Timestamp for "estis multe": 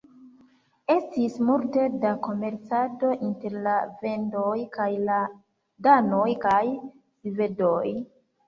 0.93-1.83